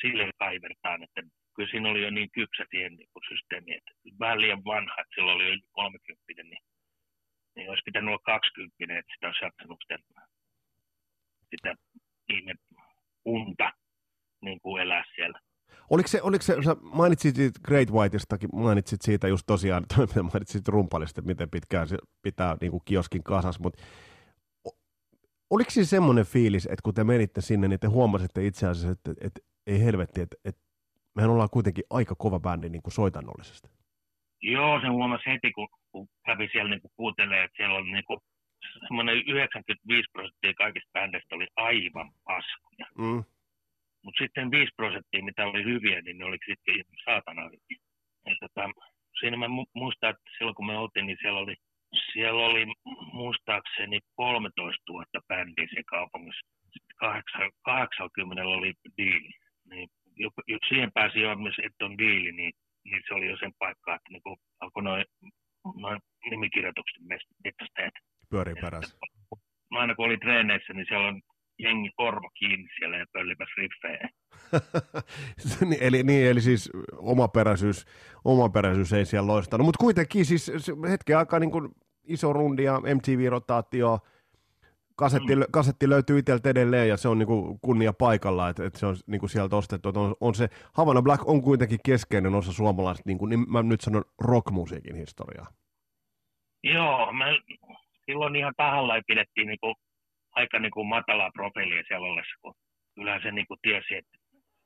[0.00, 1.22] sille kaivertaan, että
[1.54, 5.14] kyllä siinä oli jo niin kypsä tien niin kuin systeemi, että vähän liian vanha, että
[5.14, 6.62] silloin oli jo 30, niin
[7.56, 9.98] niin olisi pitänyt olla 20, että sitä olisi jaksanut sitä,
[11.50, 11.74] sitä
[12.28, 12.54] ihme
[13.24, 13.72] unta
[14.42, 15.40] niin kuin elää siellä.
[15.90, 19.84] Oliko se, oliko se, sä mainitsit siitä Great Whiteistakin, mainitsit siitä just tosiaan,
[20.32, 23.82] mainitsit rumpalista, miten pitkään se pitää niin kuin kioskin kasas, mutta
[25.50, 29.10] oliko se semmoinen fiilis, että kun te menitte sinne, niin te huomasitte itse asiassa, että,
[29.10, 30.60] että, että ei helvetti, että, että
[31.14, 33.68] mehän ollaan kuitenkin aika kova bändi niin kuin soitannollisesti.
[34.42, 38.20] Joo, se huomasi heti, kun, kun kävi siellä niin kuuntelee, että siellä on niin kuin,
[38.88, 42.86] semmoinen 95 prosenttia kaikista bändeistä oli aivan paskoja.
[42.98, 43.24] Mm.
[44.04, 47.78] Mutta sitten 5 prosenttia, mitä oli hyviä, niin ne oli sitten saatana hyviä.
[48.26, 48.70] Ja tota,
[49.20, 51.56] siinä mä muistan, että silloin kun me oltiin, niin siellä oli,
[52.12, 52.66] siellä oli
[53.12, 56.46] muistaakseni 13 000 bändiä siellä kaupungissa.
[56.72, 56.96] Sitten
[57.62, 59.30] 80 oli diili.
[59.70, 59.88] Niin,
[60.46, 61.30] jos siihen pääsi jo,
[61.62, 62.52] että on diili, niin
[62.84, 65.04] niin se oli jo sen paikka, että niin alkoi noin
[65.76, 65.98] noi
[66.30, 67.02] nimikirjoitukset
[67.44, 67.94] metsästäjät.
[68.30, 68.96] Pyörii perässä.
[69.70, 71.22] No aina kun oli treeneissä, niin siellä on
[71.58, 74.08] jengi korva kiinni siellä ja pöllipäs riffejä.
[75.68, 77.84] Niin, eli, niin, eli siis omaperäisyys,
[78.24, 80.52] omaperäisyys ei siellä loistanut, mutta kuitenkin siis
[80.90, 81.68] hetken aikaa niin kuin
[82.04, 83.98] iso rundi ja MTV-rotaatio,
[84.96, 85.42] kasetti, mm.
[85.50, 89.28] kasetti löytyy itseltä edelleen ja se on niinku kunnia paikalla, että, että se on niinku
[89.28, 89.88] sieltä ostettu.
[89.88, 93.80] Että on, on se, Havana Black on kuitenkin keskeinen osa suomalaista, niinku, niin mä nyt
[93.80, 95.46] sanon rockmusiikin historiaa.
[96.62, 97.24] Joo, mä,
[98.06, 99.74] silloin ihan tahalla pidettiin niinku,
[100.34, 102.54] aika niinku matalaa profiilia siellä ollessa, kun
[102.94, 104.18] kyllähän se niinku tiesi, että,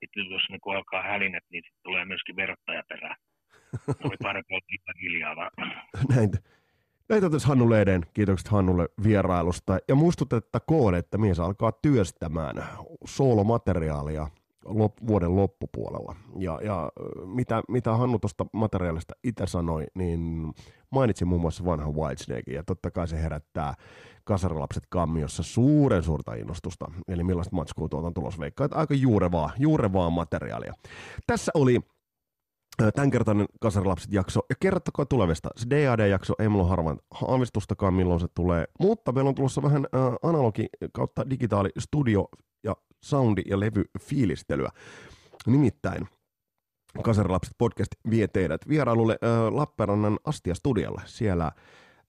[0.03, 3.17] että jos niinku alkaa hälinet, niin sitten tulee myöskin verottaja perään.
[4.05, 5.51] Oli parempi olla hiljaa vaan.
[6.15, 6.31] Näin,
[7.09, 8.03] näitä tässä Hannu Leiden.
[8.15, 9.79] Kiitokset Hannulle vierailusta.
[9.89, 12.57] Ja muistutettakoon, että mies alkaa työstämään
[13.05, 14.27] soolomateriaalia
[14.65, 16.17] lop, vuoden loppupuolella.
[16.39, 16.93] Ja, ja
[17.25, 20.53] mitä, mitä Hannu tuosta materiaalista itse sanoi, niin
[20.91, 23.75] mainitsi muun muassa vanhan Whitesnake, ja totta kai se herättää
[24.25, 26.91] kasarilapset kammiossa suuren suurta innostusta.
[27.09, 30.75] Eli millaista matskua tuolta on tulos veikkaa, aika juurevaa, juurevaa materiaalia.
[31.27, 31.81] Tässä oli
[32.95, 35.49] tämänkertainen Kasarilapset jakso, ja kertokaa tulevista.
[35.57, 40.01] Se DAD-jakso ei mulla harvan aavistustakaan, milloin se tulee, mutta meillä on tulossa vähän äh,
[40.23, 42.29] analogi kautta digitaali studio
[43.05, 44.71] soundi ja levy fiilistelyä.
[45.47, 46.09] Nimittäin
[47.03, 51.03] Kasarilapset podcast vie teidät vierailulle äh, Lappeenrannan Astia-studiolle.
[51.07, 51.53] Siellä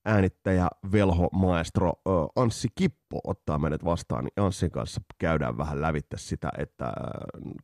[0.09, 1.93] äänittäjä, velho, maestro
[2.35, 6.93] Anssi Kippo ottaa meidät vastaan, niin Anssin kanssa käydään vähän lävittä sitä, että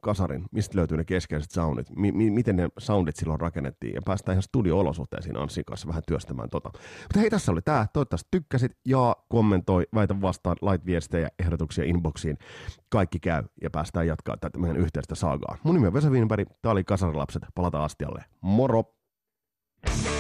[0.01, 4.34] kasarin, mistä löytyy ne keskeiset soundit, mi- mi- miten ne soundit silloin rakennettiin, ja päästään
[4.34, 6.69] ihan studio-olosuhteisiin Anssin kanssa vähän työstämään tota.
[7.01, 7.88] Mutta hei, tässä oli tämä.
[7.93, 12.38] Toivottavasti tykkäsit ja kommentoi, väitä vastaan, lait viestejä, ehdotuksia inboxiin.
[12.89, 15.58] Kaikki käy ja päästään jatkaa tätä meidän yhteistä saagaa.
[15.63, 18.25] Mun nimi on Vesa Wienberg, tää oli Kasarilapset, palataan astialle.
[18.41, 18.95] Moro!
[19.88, 20.14] you